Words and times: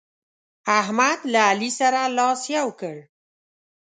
احمد 0.79 1.19
له 1.33 1.39
علي 1.49 1.69
سره 1.79 1.99
لاس 2.17 2.41
يو 2.55 2.67
کړ. 2.79 2.95